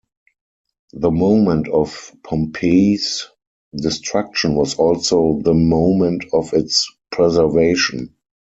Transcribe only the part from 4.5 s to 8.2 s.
was also the moment of its preservation.